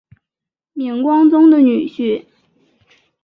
[0.73, 2.25] 明光宗的女婿。